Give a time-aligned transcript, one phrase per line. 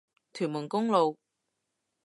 [0.33, 1.19] 屯門公路